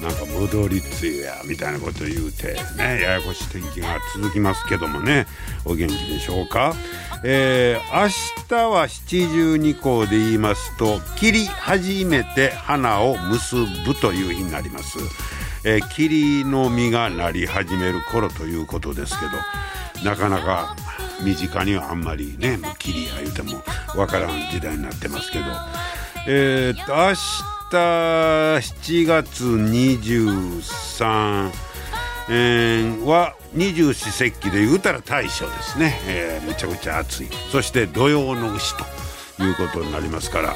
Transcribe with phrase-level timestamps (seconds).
[0.00, 5.26] なんか戻り梅雨やみたいなこと言うてねややこしい天気が続きますけどもね
[5.64, 6.74] お元気でしょうか？
[7.22, 8.08] えー、明
[8.48, 14.98] 日は七十二候で言いますと切り始めて花を結ぶという日になります、
[15.64, 20.74] えー、霧の実がなり始める頃ということですけどなかなか
[21.22, 23.62] 身近にはあんまりねもう霧や言うても
[23.94, 25.44] わからん時代になってますけど
[26.26, 31.52] えー、っと明日7月23、
[32.28, 37.28] えー、は二十四節気で言うたら大暑ですね、えー、めちゃくちゃ暑い。
[37.52, 38.84] そして土用の牛と
[39.42, 40.54] いうことになりますから。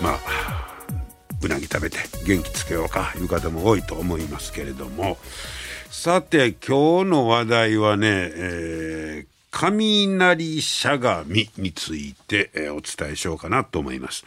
[0.00, 0.60] まあ
[1.42, 5.18] うなぎ食べて元気つけようかいう方も多いと思いますけれども。
[5.90, 14.24] さて今日の話題はね、えー雷しゃがみについて、えー、お伝えしようかなと思います。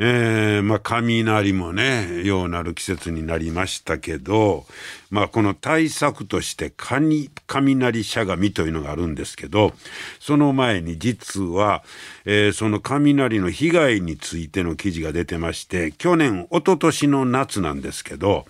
[0.00, 4.64] えー、まあ、雷もね、ようなる季節になりましたけど、
[5.10, 9.72] まあ、この対策として、カニ雷しゃがみというのがあるんですけど、
[10.20, 11.82] その前に実は、
[12.24, 18.46] えー、その雷の被害についての記事が出てまして、去年、一昨年の夏なんですけど、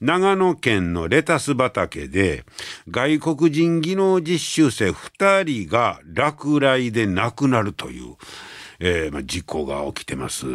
[0.00, 2.44] 長野県のレタス畑で
[2.88, 8.14] 外国人技能実習生2人が落雷で亡くなるという、
[8.80, 10.46] えーま、事故が起きてます。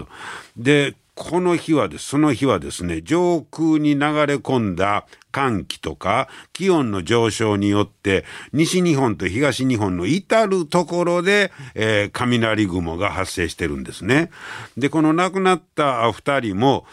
[0.58, 14.32] でこの日はです、その日はですね、上空に流れ込んだ寒気とか気温の上昇によって西日本と東日本の至るところで、えー、雷雲が発生してるんですね。
[14.76, 16.86] で、この亡くなった二人も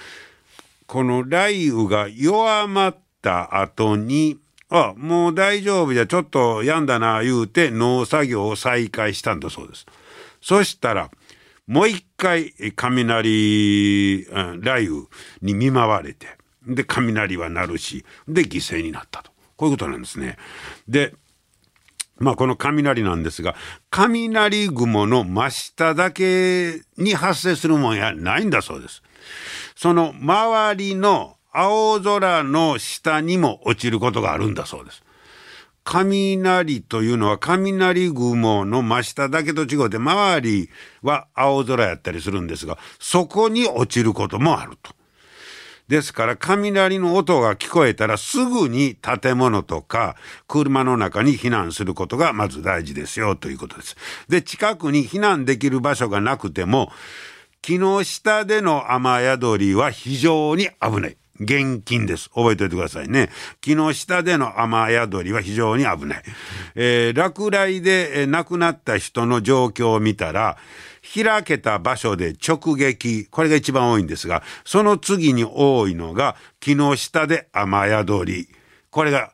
[0.86, 4.38] この雷雨が弱まった後に、
[4.70, 9.86] あ、もう大丈夫じゃ、ちょっと病んだな、言うて農作業を再開したんだそうです。
[10.42, 11.10] そしたら、
[11.70, 15.06] もう一回雷、雷雨
[15.40, 16.26] に見舞われて、
[16.66, 19.30] で、雷は鳴るし、で、犠牲になったと。
[19.54, 20.36] こういうことなんですね。
[20.88, 21.14] で、
[22.18, 23.54] まあこの雷なんですが、
[23.88, 29.04] 雷雲の真下だけに発生するもんやないんだそうです。
[29.76, 35.04] その周りの青空の下にも落ちることがあるんだそうです。
[35.92, 40.70] 雷というのは雷雲の真下だけと違って周り
[41.02, 44.92] は青空やったりするんですがそこに落ちることもあると。
[45.88, 50.14] ですから雷の音が聞こえたらすぐに建物とか
[50.46, 53.96] 車の中に避難することがまず大事ですよということです。
[54.28, 56.92] で近くに避難できる場所がなくても
[57.62, 61.16] 木の下での雨宿りは非常に危ない。
[61.40, 62.28] 現金です。
[62.30, 63.30] 覚えておいてくださいね。
[63.60, 66.22] 木の下での雨宿りは非常に危ない。
[66.74, 70.58] えー、落雷で、亡くなった人の状況を見たら、
[71.14, 78.48] 開けた場所で直撃、これが一番多いんですが、その次に多いのが、木の下で雨宿り。
[78.90, 79.32] これが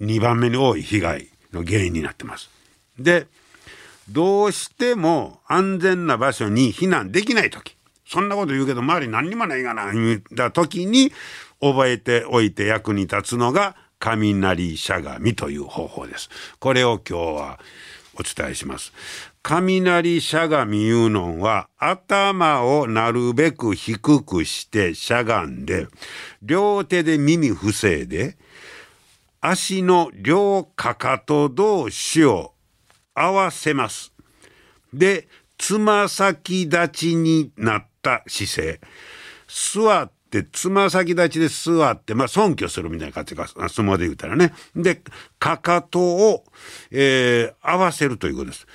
[0.00, 2.50] 2番目に多い被害の原因になってます。
[2.98, 3.26] で、
[4.08, 7.76] どうしても安全な場所に避難できない時
[8.12, 11.12] そんなこと言うけど周り何にもないがな言った時に
[11.62, 16.28] 覚えておいて役に立つのが雷しゃがみという方法です。
[16.58, 17.60] これを今日は
[18.14, 18.92] お伝えします。
[19.42, 25.86] 雷しゃがみいうのは頭をなるべく低くしてしゃがんで
[26.42, 28.36] 両手で耳防いで
[29.40, 32.52] 足の両かかと同士を
[33.14, 34.12] 合わせます。
[34.92, 38.80] で、つま先立ちになった姿勢。
[39.48, 44.54] 座ってつま先立ちで座って、まあ、尊敬するみたいな感じか、相撲で言うたらね。
[44.74, 45.02] で、
[45.38, 46.44] かかとを、
[46.90, 48.66] えー、合わせるということです。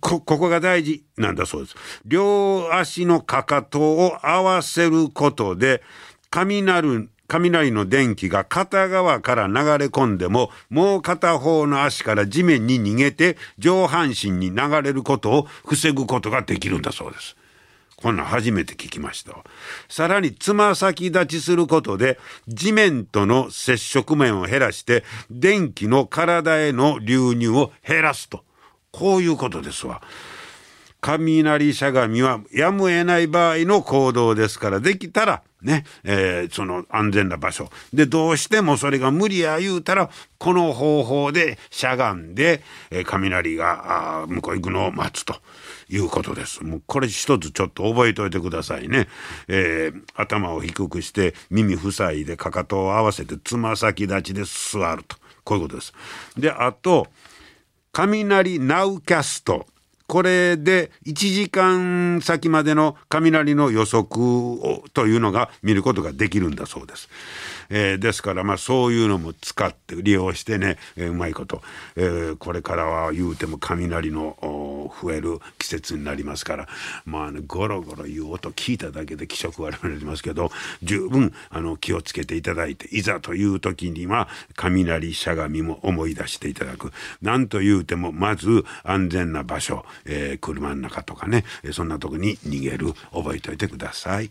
[0.00, 1.76] こ、ここが大事なんだそうです。
[2.04, 5.82] 両足のかかとを合わせることで、
[6.30, 17.36] 雷雷の電気が片側から流れ込んでも、もう片方の足から地面に逃げて上半身に流れることを防ぐことができるんだそうです。
[18.04, 19.32] こんな初めて聞きました。
[19.88, 28.44] さらにつま先立ちすることで地面との接触面を減らして電気の体への流入を減らすと。
[28.92, 30.02] こういうことですわ。
[31.04, 37.68] 雷しゃがみはやむを得ない場合の行動ですから、できたら、ね、えー、その安全な場所。
[37.92, 40.08] で、どうしてもそれが無理や言うたら、
[40.38, 45.36] この方法でしゃがんで、えー、雷があ向こう行くのを待つと。
[45.90, 46.64] いうことです。
[46.64, 49.06] もうこれ一つちょっと覚えておいてくださいね。
[49.48, 55.16] えー、頭を低くして耳塞いでかかとを合わせてつま先立ちで座ると。
[55.44, 55.92] こういうことです。
[56.38, 57.08] で、あと、
[57.92, 59.66] 雷ナウキャスト。
[60.06, 67.08] これで1時間先までの雷の予測をというのが見ることができるんだそうです。
[67.70, 71.62] えー、ですからまあそういうのも使って利用してね、えー、うまいこと、
[71.96, 76.68] えー、これからは言うても雷の増える季節になりますから
[77.04, 80.50] まあ、ね、ゴロゴロ言う音聞いただけで気色悪くなりますけど
[80.82, 86.92] 十分あの気をつけていただいていざという時には雷しゃがみも思い出していただく。
[87.22, 94.30] なんと言うてもまず安全な場所えー、車の中とかねそんなとこに逃げる覚えておいてください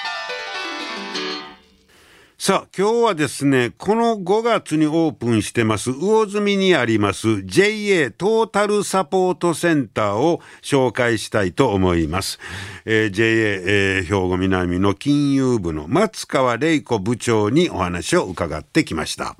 [2.43, 12.39] さあ、今日はですね、この5月にオープンしてます、魚住にあります JA トータルサポートセンターを紹介したいと思います。
[12.85, 19.37] えー、JA、えー、兵庫南の金融部の松川玲子部長にお話を伺ってきました。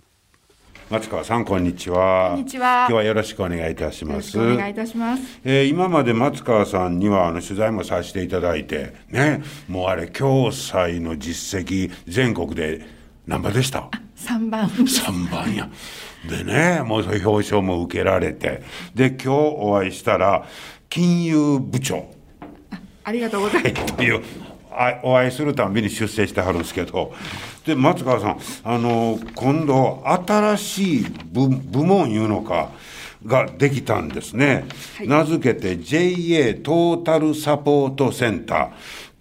[0.92, 2.32] 松川さんこんにちは。
[2.32, 2.80] こんにちは。
[2.80, 4.38] 今日はよろしくお願いいたします。
[4.38, 5.40] お願いいたします。
[5.46, 12.86] えー、今まで松川さんにはあの取材もさせていただいて、ね、もうあれ共済の実績全国で
[13.26, 13.90] 何番でした？
[14.18, 14.70] 三番。
[14.86, 15.70] 三番や。
[16.30, 18.62] でね、もう表彰も受けられて、
[18.94, 20.46] で今日お会いしたら
[20.90, 22.06] 金融部長。
[23.06, 23.86] ありがとうございます。
[23.96, 24.22] という
[25.04, 27.14] お会いするたびに出世してはるんですけど。
[27.66, 32.72] で松川さんあの今度新しい部部門いうのか
[33.24, 34.66] ができたんですね、
[34.98, 38.70] はい、名付けて JA トータルサポートセンター。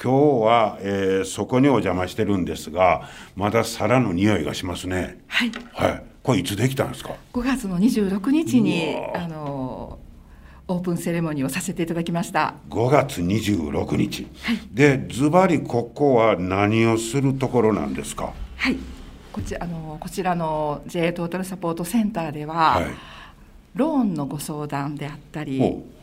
[0.02, 3.06] 今日は、えー、そこにお邪魔してるんですが
[3.36, 5.18] まだ皿の匂いがしますね。
[5.26, 9.98] はい、はい、これいつできたんですか？5月の26日にあの
[10.72, 12.54] オープンセレモニーをさせていただきました。
[12.70, 18.32] 5月26日、はい、でズバリここは何をするところなんですか？
[18.56, 18.76] はい。
[19.32, 22.84] こちあのこちらの JA トータルサポートセンターでは、はい、
[23.74, 25.60] ローンのご相談であったり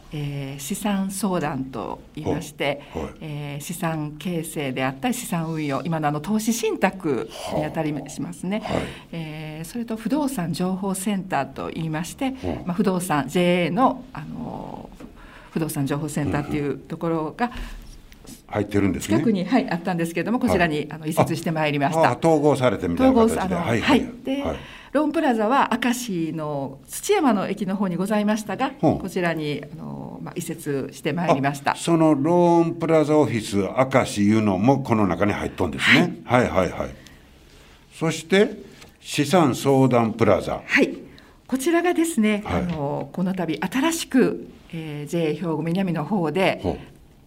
[0.10, 8.82] えー、資産相談といいまして、はい、えー、資産形成であったり資産運用今のあの投資信託にあたりしますね、はい、
[9.12, 12.32] えー、それと不動産情報センターといいまして、
[12.66, 14.57] まあ、不動産 JA の、あの
[15.58, 17.52] 不動産情報センターというところが、
[18.48, 22.18] 入ってるんです、ね、近くに、はい、あったんですけれどもこちらに、はい、あの移設してまいりました。
[22.18, 23.56] 統合されてみたいな形で。
[23.56, 24.58] はい、はい、で、はい。
[24.94, 31.76] ローンプラザは明石の土山の駅の方にございましたが、こちらにあの、まあ、移設してまいりました。
[31.76, 36.90] そのローンプラザオフィス明石いうのもこの中に入っとんですね、はい、はいはいはい。
[37.94, 38.50] そして
[39.02, 40.62] 資産相談プラザ。
[40.66, 41.07] はい
[41.48, 46.62] こちらがですね、はい、あのこの度新しく、えー、JA 兵庫南の方で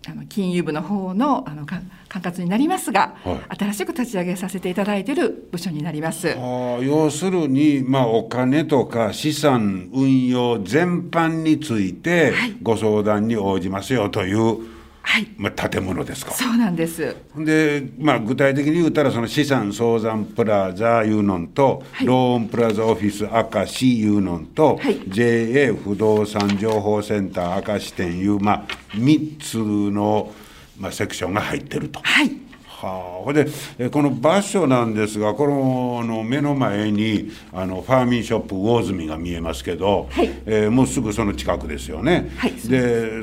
[0.09, 6.37] あの金融部の方のあの管轄になりますが、はい、新しく立ち上げさせていただいている部署になります。
[6.37, 16.33] あ要するに、まあ、お金とか資産運用全般についてご相談に応じますよという、はいはい、まあ、建物ですか。
[16.33, 17.17] そうなんです。
[17.37, 30.33] で、まあ、具体的に言うたらその資産相談プラザいうのんと、はい、ローンプラザオフィス明石いうのんと、はい、JA 不動産情報センター明石店いう、まあ、3つの、
[30.79, 32.01] まあ、セクションが入ってると。
[32.03, 32.50] はい
[32.87, 42.31] はあ、でこの場所なんですがこのの目の前にあのファーミンショップ魚住が見えますけど、はい、えー、もうすぐその近くですよね。
[42.39, 43.23] はい、で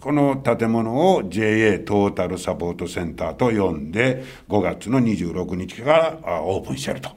[0.00, 7.10] この建物を JA トータルサポートセンターと呼んで5月の26日からオープンしてると。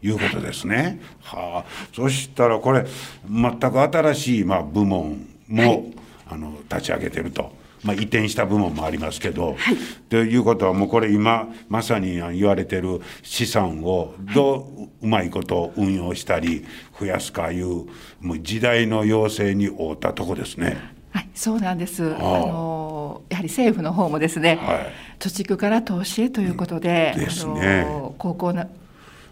[0.00, 1.00] いうことですね。
[1.22, 2.86] はあ、そしたらこれ
[3.28, 5.98] 全く新しいまあ部門も、はい
[6.30, 7.50] あの立ち上げてると。
[7.82, 9.76] まあ、移転した部門もありますけど、はい、
[10.08, 16.64] ということはもうこれ今まさに言われてる資産をどううまいこと運用したり
[16.98, 17.86] 増やすかいう
[18.20, 20.76] もう時代の要請に応ったとこですね。
[21.10, 22.14] はい、そうなんです。
[22.14, 27.86] あのやはり政府の方もですね、はい、貯蓄から投資へということで、うん、ですね、
[28.18, 28.68] 高校の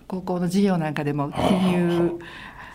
[0.06, 2.20] 高校の授業なんかでも金融、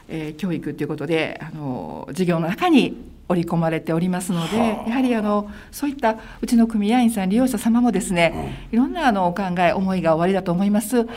[0.10, 2.98] えー、教育ということであの授業の中に
[3.32, 10.98] 織り込まれておりますので、やはりあのそういったうちの組合員さん、利用者様もですね、いろんなあのお考え、思いがおありだと思います。
[10.98, 11.08] はい、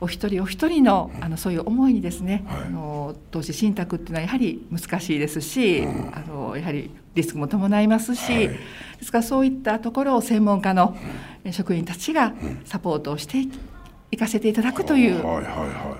[0.00, 8.58] お一人お一人のあのそういう思いにですね、はい、あの投資信託っていうのはやはり難しいですし、うん、あのやはりリスクも伴いますし、はい、で
[9.02, 10.96] すからそういったところを専門家の
[11.50, 13.46] 職員たちがサポートをして
[14.12, 15.24] 行かせていただくという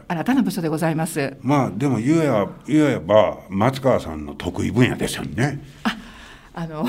[0.07, 1.35] 新たな部署でございます。
[1.41, 5.65] まあでも言えば言えば松川さんの得意分野ですよね。
[5.83, 5.97] あ
[6.53, 6.85] あの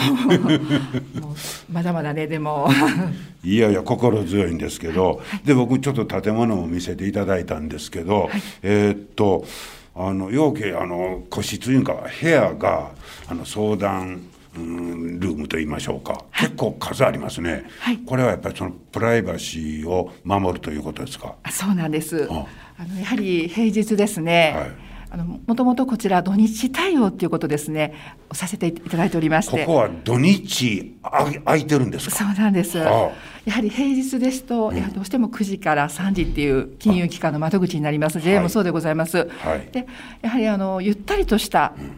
[1.71, 2.69] まだまだねでも。
[3.41, 9.45] いやいや心強いんですけど、はい、で僕ちょっと建物を見せていただいたんですけど、はい、えー、っと
[9.95, 12.91] あの要件あの個室いうか部屋が
[13.29, 14.23] あの相談
[14.55, 21.35] ルームと言いましょうか、結構数ありますね、はい、これはやっぱりそのプライバシーを守るということですか？
[21.49, 22.33] そうなんです、あ。
[22.85, 24.71] のやはり平日ですね、はい。
[25.09, 27.93] あのもともとこちら土日対応ということですね。
[28.31, 29.59] させていただいておりまして。
[29.65, 32.77] ここは土日あ空いてるんですそうなんです。
[32.77, 38.19] やはり平日ですと、うん、どうしても9時から3時っていう金融機関の窓口になります。
[38.19, 39.85] JA もそうでございます、はい、で
[40.21, 41.97] やはりあのゆったりとした、うん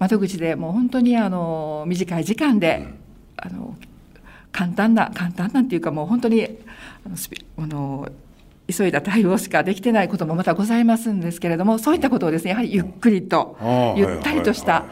[0.00, 2.88] 窓口でもう本当にあの短い時間で、
[3.36, 3.76] あの
[4.50, 6.44] 簡単な簡単なんていうかもう本当に
[7.04, 7.16] あの
[7.58, 8.08] あの
[8.66, 13.58] 急いだ対応しかできてないこともまたございますんですけれどもそういったことをですねやはりゆっくりと
[13.96, 14.86] ゆったりとした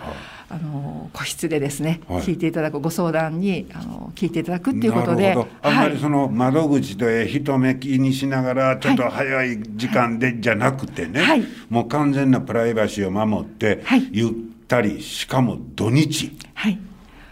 [0.51, 14.29] あの個室でですね、聞いていただくご相談にあの聞いていただくっていうことであんまりその窓口で人目気にしながらちょっと早い時間でじゃなくてね、はい、もう完全なプライバシーを守って、はい、ゆっ
[14.69, 16.79] たりしかも土日はい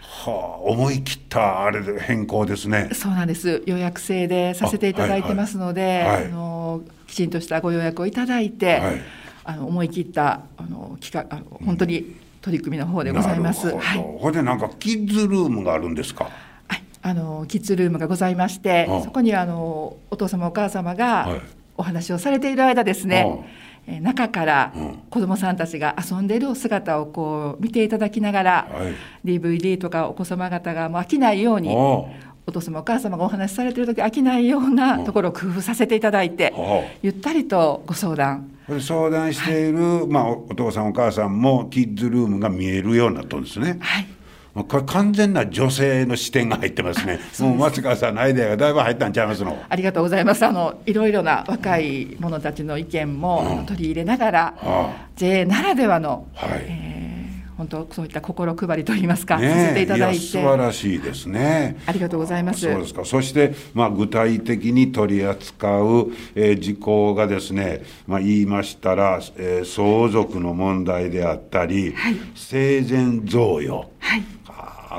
[0.01, 2.89] はあ、思い切ったあれで変更ですね。
[2.91, 3.63] そうなんです。
[3.65, 9.01] 予約制でさせていただいてますので、あはいはい、あのきちんとしたご予約をいただいて、はい、
[9.45, 13.73] あの思い切ったあの企画あの本当に取り組みの方でございます。
[13.73, 13.97] はい。
[13.97, 16.29] ここでなんかキッズルームがあるんですか？
[16.67, 16.83] はい。
[17.03, 21.39] あのキッズルームがございまして、そこにあのお父様お母様が
[21.77, 23.45] お話をされている間ですね。
[23.87, 24.73] 中から
[25.09, 28.83] 子どもさんたちが遊んでいるお姿をこう見ていただきながら、は
[29.23, 36.53] い、DVD とかお子様方がもう飽きないようにお父様お母様がお話しされている時飽きないようなところを工夫させていただいて
[37.01, 38.51] ゆったりとご相談。
[38.81, 43.77] 相談している、はい、まあ、お父さんお母さんもキッズルームが見えるようになったんですね。
[43.79, 44.16] はい
[44.63, 47.19] これ完全な女性の視点が入ってますね。
[47.39, 49.57] もう松川さんのアイデアがだいぶ入ったんちゃいますの？
[49.69, 50.43] ありがとうございます。
[50.45, 61.77] あのいろいろな若い者たちの意見も取り入れながら、うん、JA ならではの、はい、えー、本当そういった心配りといいますか、ね、させていただいて素晴らしいですね。
[61.85, 62.61] ありがとうございます。
[62.61, 63.05] そうですか。
[63.05, 73.89] そしてまあ具体的に取り扱う、えー、事項がですね、まあ言いましたら、えー、相続の問題であったり、はい、生前贈与。
[73.99, 74.23] はい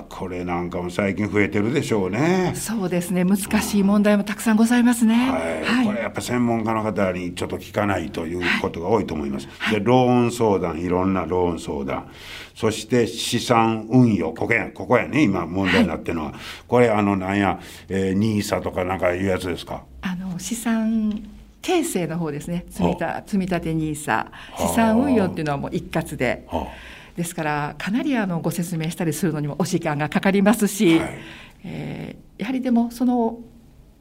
[0.09, 2.53] これなんかも最近増えてるでしょうね。
[2.55, 3.25] そうですね。
[3.25, 5.15] 難しい問題もたくさんございますね。
[5.15, 5.63] はい。
[5.65, 9.49] はい、これやっぱ専門家の方にちょっと聞かないということが多いと思います。
[9.59, 12.11] はい、で、ローン相談、いろんなローン相談。
[12.55, 16.33] そして資産運用、ここや、ここやね、今問題になってるのは。
[16.33, 19.85] はい、これあの、なんや、えー、ニーサとかなんかいうやつですか？
[20.03, 21.23] あの、資産
[21.61, 22.65] 形成の方ですね。
[22.71, 22.89] 積
[23.37, 24.27] み立てニーサ。
[24.57, 26.45] 資産運用っていうのはもう一括で。
[26.49, 31.19] はあですからかなりあのご説明したりするのにもお時間がかかりますし、はい、
[31.65, 33.41] えー、やはりでもその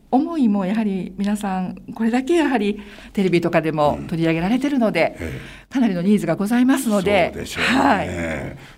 [0.10, 2.80] 思いもやはり皆さんこれだけやはり
[3.12, 5.30] テレビとかでも取り上げられてるので、うん、
[5.70, 8.04] かなりのニーズがございますのでそうでしょうね、は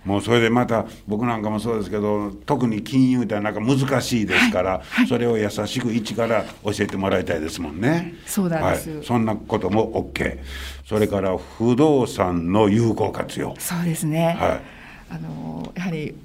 [0.06, 4.82] い、もうそれでまた僕なんかもそうですけど特に金融ってなんか難しいですから、はい。
[4.82, 8.16] はい、それを優しく一から教えてもらいたいですもんね。
[8.26, 10.40] そうなんです、そんなことも OK
[10.86, 13.54] それから不動産の有効活用。
[13.60, 14.62] そうですね、はい、
[15.12, 16.16] あのやはり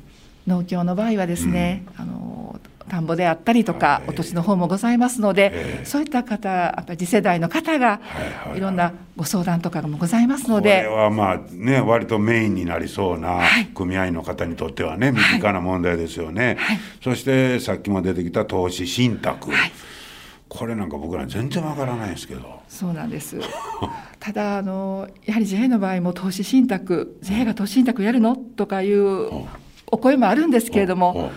[0.47, 2.34] 農協の場合はですね、うん、あの
[2.95, 8.01] 田んぼであったりとか、お土地の方もございますので、そういった方、やっぱり次世代の方が、
[8.55, 10.85] いろんなご相談とかもございますので。
[10.89, 13.41] これはまあね、割とメインになりそうな
[13.75, 16.57] 組合の方にとってはね、身近な問題ですよね。
[17.03, 19.51] そしてさっきも出てきた投資信託。
[20.49, 22.61] これなんか僕ら全然わからないですけど。
[22.69, 23.41] そうなんです。
[24.21, 28.37] ただあのやはり JA の場合も投資信託 JA が投資信託やるの？
[28.37, 29.47] とかいう
[29.89, 31.33] お声もあるんですけれども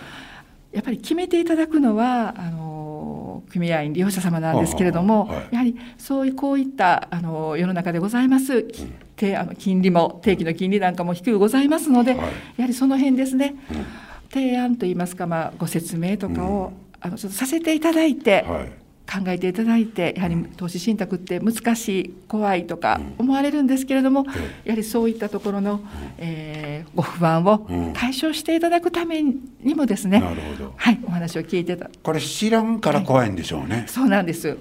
[0.72, 12.24] やっぱり決めていただくのはあの組合員利用者様なんですけれども、やはりそういうこういったあの世の中でございます、うん、あの金利も定期の金利なんかも低くございますので、はい、や
[12.62, 13.86] はりその辺ですね、うん、
[14.30, 24.26] 提案といいますか、まあ、ご説明とかを、うん、あのちょっとさせていただいて、はい考えていただいてやはり投資信託って難しい怖いとか思われるんですけれども、
[24.64, 25.80] やはりそういったところの、
[26.18, 30.74] えー、ご不安を解消していただくためにもですね、なるほど。
[30.76, 31.88] はいお話を聞いてた。
[32.02, 34.58] これ知らんから怖いんでしょうね、はい、そうなんです。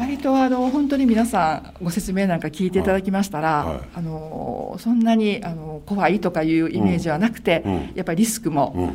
[0.00, 7.62] 割とあの本当に皆さんご説明なんか聞いていただきましたら、はい、あのそんなにあの怖いとかいうイメージはなくて、
[7.94, 8.94] やっぱりリスクも、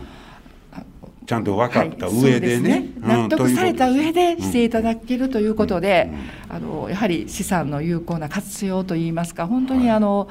[1.25, 2.71] ちゃんと分かった上でね。
[2.71, 6.11] はいでね、納得された上でしていただけるということで、
[6.49, 10.29] あのやはり資産の有効な活用といいますか本当にあの、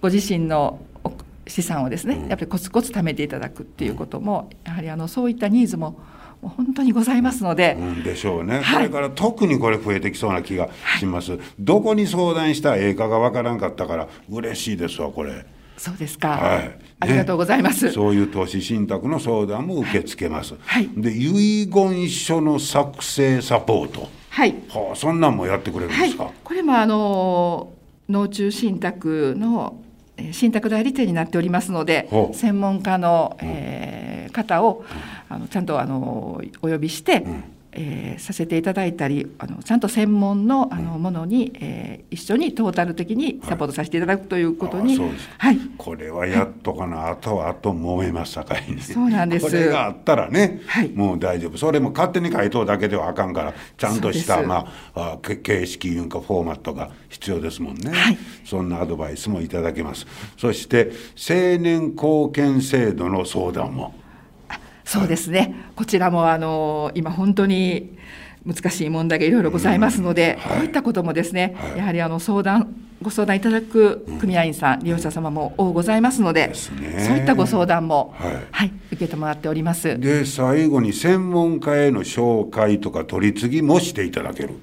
[0.00, 0.80] ご自身の
[1.46, 6.00] 資産をですねやっぱりコツコツ貯めていただくっていうこともやはりあのそういったニーズも
[6.40, 15.44] 本当にございますので、うん、でしょうね、はい、これから特にこれ増えてきそうな気がします、はい、どこに相談したらええかが分からんかったから嬉しいですわこれ。
[15.80, 16.28] そうですか。
[16.28, 16.78] はい。
[17.00, 20.54] ありがとうございます、ね、そういう投資信託の相談も受け付けます。
[20.60, 20.90] はい。
[20.94, 24.10] で遺言書の作成サポート。
[24.28, 24.54] はい。
[24.68, 26.24] はあ、そんなんもやってくれるんですか？
[26.24, 27.72] はい、これもあの
[28.10, 29.80] 農中信託の
[30.32, 34.84] 信託代理店になっておりますので、専門家の、えー、方を
[35.30, 37.22] あのちゃんとあのお呼びして。
[37.22, 48.80] うんえー、させていただいたりあのちゃんと専門のあのものに、えー、一緒にトータル的にサポートさせていただくということに、はいはい、これはやっとかな、はい、あとはあと揉めますさかいに。
[48.80, 49.46] そうなんです。
[49.46, 51.58] これがあったらね、はい、もう大丈夫。
[51.58, 60.06] それも勝手に回答だけではあかんからちゃんとした、まあ、あ形式いうかフォーマットが必要ですもんね、はい、そんなアドバイスもいただけます。
[60.36, 63.94] そして青年貢献制度の相談も
[64.90, 67.96] そうですね、こちらもあの今本当に
[68.44, 76.76] 難しい問題がいろいろございますので、こういったこともですね、やはりあの相談ご相談いただく組合員さん、利用者様も多ございますので、そう
[77.18, 78.16] いったご相談も、
[78.50, 79.96] はい、受けてもらっております。
[80.00, 84.54] で最後に専門家への紹介とか取り次ぎもしていただける。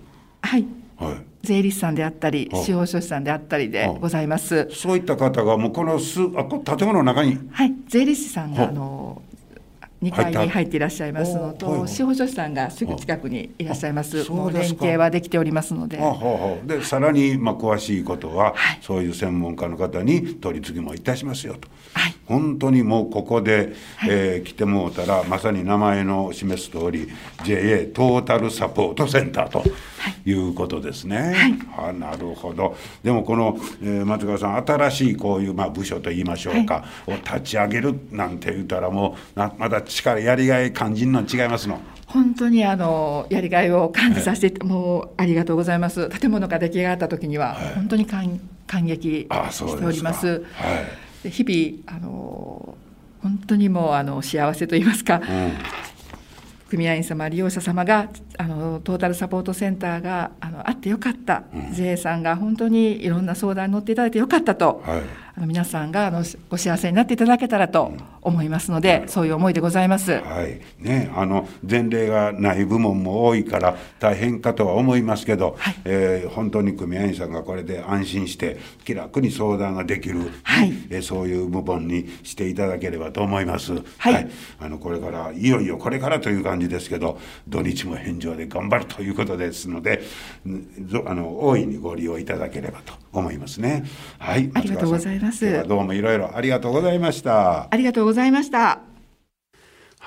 [0.41, 0.65] はい、
[0.97, 1.15] はい。
[1.41, 4.67] 税理士さんであったり、司法書士さんであったりでございます。
[4.73, 7.37] そういった方が、もうこのすあ建物の中に。
[7.49, 9.21] はい、税理士さんがあの
[10.01, 15.99] 2階に入っていらっしゃいますのと、司法書士さんがすぐ近くにいらっしゃいます、もう連携はできておりますので。
[16.65, 27.09] で、さらにまあ詳しいことは、はい、そういう専門家の方に取り次ぎもいたしますよと、はい、本当にもうここで、はい、えー、来てもうたら、まさに名前の示す通り、
[27.43, 29.63] JA トータルサポートセンターと
[30.25, 30.37] い。
[30.37, 31.33] うことですね。
[31.77, 32.75] はい、あなるほど。
[33.03, 41.79] でもこの、えー、松川さん、新しいこういう、まあ、部署といいましょうか、を立ち上げるなんて言ったら、もうなまだ力やりがい感じるの違いますの？
[42.05, 46.07] 本当にあのやりがいを感じさせて、はい、もうありがとうございます。
[46.09, 50.27] 建物が出来上がった時には、はい、本当に感感激しております。
[50.27, 50.41] はい、
[51.29, 52.77] 日々あの
[53.21, 55.53] 本当にもうあの幸せと言いますか、うん、
[56.69, 70.13] 組合員様利用者様があのトータルサポートセンターがあのあってよかった、うん、税さんが本当にいろんな相談に乗っていただいてよかったと、はいあの皆さんがあのご幸せになっていただけたらと思いますので、うん、そういう思いでございます。
[70.13, 83.73] はいね、あの前例がない部門も多いから大変かとは思いますけど、はい、えー、本当に組合員さんがこれで安心して気楽に相談ができる、はい、えー、そういう部門にしていただければと思います。
[83.99, 90.01] はい、はい、あのこれからいよいよこれからという感じですけど、土日も返上で頑張るということですので、
[91.05, 93.85] あの大いにご利用いただければと思いますね。
[94.17, 95.26] はい、ありがとうございます。
[95.27, 95.67] ます。
[95.67, 97.67] どうもいろいろありがとうございました。
[97.69, 98.96] ありがとうございました。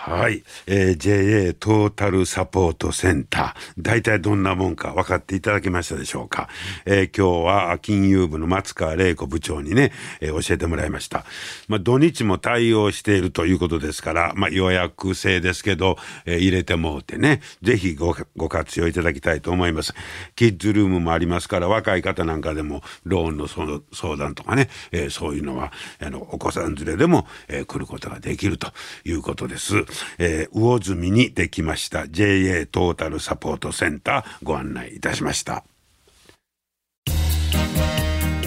[0.03, 3.73] はい、えー、JA トータルサポートセンター。
[3.79, 6.49] 大体どんなもんか分かっていただけましたでしょうか、
[6.87, 11.27] えー、今日は金融部の松川玲子部長にね、えー、教えてもらいました、
[11.69, 19.93] まあ、土日も対応しているということですから、まあ、予約制ですけど、えー、入れてもうてねぜひごご活用いただきたいと思います。
[20.35, 23.49] キッズルームもありますから若い方なんかでもローンの
[23.93, 28.73] 相談とかね、えー、そういうのはあのお子さん連れでも、えー、来ることができると
[29.05, 29.85] いうことです。
[30.18, 32.09] えー、魚住にできました。
[32.09, 34.44] JA トータルサポートセンター。
[34.44, 35.64] ご案内いたしました。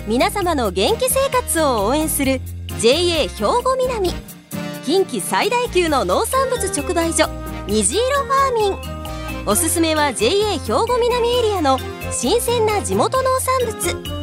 [0.08, 2.42] 皆様の元気生活を応援する
[2.80, 3.28] JA 兵
[3.64, 4.12] 庫南。
[4.86, 7.30] 近畿最大級の農産物直売所
[7.68, 9.46] 虹色ファーミン。
[9.46, 11.78] おすすめは JA 兵庫南エリアの
[12.12, 14.23] 新鮮な地元農産物。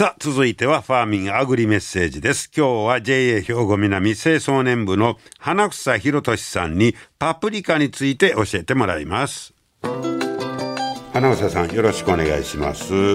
[0.00, 2.50] さあ、続いてはファーミンアグリメッセージです。
[2.56, 9.52] 今日は JA 兵庫南清掃年部の花房博俊さんにパプリカについて教えてもらいます。
[11.12, 12.94] 花房さん、よろしくお願いします。
[12.94, 13.14] はい、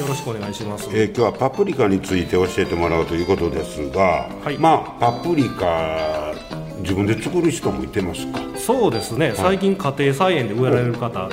[0.00, 0.88] よろしくお願いします。
[0.94, 6.32] えー今日はパプリカについて教えてもらうということですが、はいまあパプリカ
[6.78, 8.40] 自分で作る人もいてますか？
[8.56, 11.28] そうですね、最近家庭菜園で植えられる方、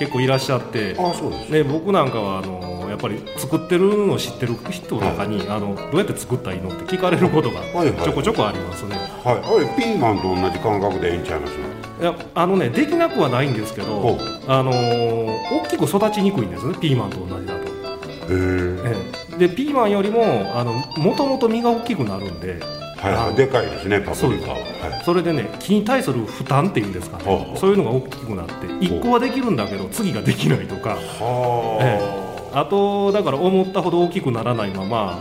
[0.00, 7.94] 結構いらっしゃって、あそうですね、僕なんかはあのやっぱり作ってるのを知ってる人の中に、あのどうやって作ったらいいのって聞かれることがはいはい。
[8.02, 8.96] ちょこちょこありますね。
[9.24, 9.36] はい。
[9.36, 11.52] あれピーマンと同じ感覚でいいんちゃいます
[12.00, 16.66] いやあのねできなくはないんですけど、あの大きく育ちにくいんです。
[16.66, 17.60] ね、ピーマンと同じだと。
[17.60, 17.70] へえ。
[18.30, 18.96] え
[19.34, 19.36] え。
[19.36, 20.22] でピーマンよりも
[20.54, 22.58] あのもともと実が大きくなるんで、
[22.98, 23.34] はいはい。
[23.34, 24.54] でかいですねパプリカは。
[24.54, 24.60] は
[25.00, 25.04] い。
[25.04, 35.18] それでね木に対する負担っていうんですかね、そういうのが大きくなって1個はできるんだけど次ができないとか、はあ、ええあとだから思ったほど大きくならないまま、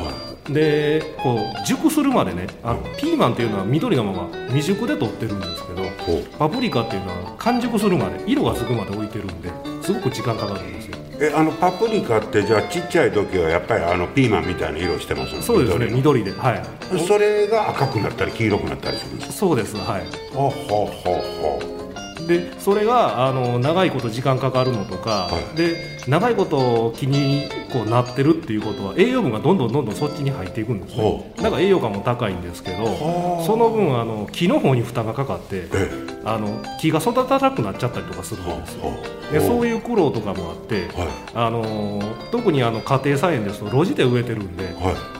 [0.49, 6.23] でこう熟するまでねあのピーマンっていうのは緑のまま未熟で取ってるんですけどほう。
[6.37, 10.97] パプリカっていうのは完熟するまで色がつくまで置いてるんですごく時間かかるんですよ。
[11.21, 16.93] えあのパプリカってじゃあちっちゃい時はやっぱりあのピーマンみたいな色してますそうですね緑緑ではい。
[16.93, 19.75] のそれが赤くなったり黄色くなったりするんですそうです。
[19.75, 20.05] はい。
[20.33, 25.57] かははははでそれがあの長いこと時間かかるのとか、はい。
[25.57, 33.45] で長いこと気にこうなってるっていうことは栄養分がどんどんどんどんそっちに入っていくんですほねだから栄養価も高いんですけどはあ。
[33.45, 35.91] その分あの木の方に負担がかかってえ
[36.25, 38.87] あの木が育たなくなっちゃったりとかするんですよ。
[38.87, 41.07] はあでそういう苦労とかもあってはい。
[41.35, 44.73] あの特にあの家庭菜園ですと路地で植えてるんではい。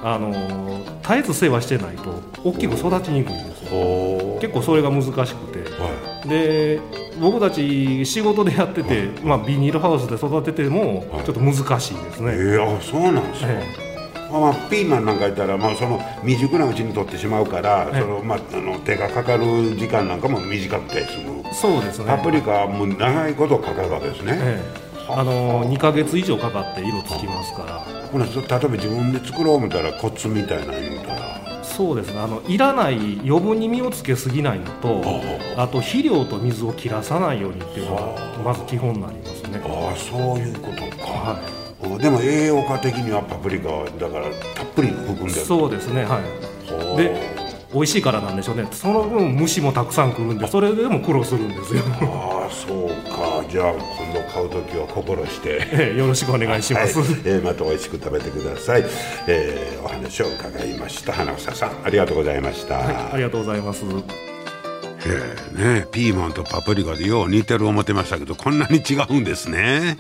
[0.04, 0.34] あの
[1.04, 4.40] 絶えず世話してないと大きく育ちにくいんですよ。
[4.42, 5.60] 結構それが難しくて。
[5.80, 6.80] はで
[7.20, 11.26] 僕たち仕事でやってて、まあ、ビニールハウスで育ててもはい。
[11.26, 13.90] ちょっと難しいですい、ね、えー、あそうなんですか、え
[14.32, 18.02] まあ、ピーマンなんかいたら、まあ、その未熟なうちに取ってしまうから、ええ。
[18.02, 21.44] そのまあ、あの手がかかる時間なんかも短くて済む。
[21.46, 22.06] えそうですね。
[22.06, 24.90] パプリカはもう長いことかかるわけですね、ええ。
[25.10, 28.00] あの2ヶ月以上かかって色つきますから。
[28.12, 31.19] ほなそ例えば自分で作ろう思ったらコツみたいなの言うたら
[31.80, 32.20] そうですね。
[32.20, 35.02] あのいらない余分に実をつけすぎないのと
[35.56, 39.62] あと肥料と水を切らさないようにっていうのがまず基本になりますね。
[39.64, 41.40] ああそういうことか、は
[41.80, 45.32] おでも栄養価的にはパプリカはだからたっぷり含んでる。
[45.32, 46.04] そうですね。
[46.04, 46.98] はい。
[46.98, 47.39] で
[47.74, 48.68] 美味しいからなんでしょうね。
[48.72, 51.84] その分虫もたくさん来るんでそれでも苦労するんですよ。
[52.02, 53.44] ああそうか。
[53.50, 55.60] じゃあ今度買う時は心して。
[55.72, 57.08] ええよろしくお願いします、はい。
[57.26, 58.86] えーまた美味しく食べてください、
[59.28, 61.14] えーお話を伺いました。
[61.14, 63.84] 花房さんありがとうございました、はい、ありがとうございます。
[63.86, 69.98] えーねピーマンとパプリカでよう似てる思ってましたけどこんなに違うんですね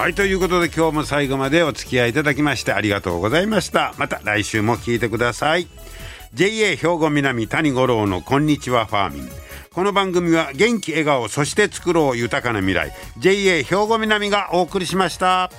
[0.00, 3.94] はいということで今日も最後までお付き合いいただきましてありがとうございました。
[3.98, 5.66] また来週も聞いてください。
[6.32, 9.28] JA 兵庫南谷五郎のこんにちはファーミン。
[9.70, 12.94] この番組は元気笑顔そして作ろう豊かな未来。
[13.18, 15.50] JA 兵庫南がお送りしました。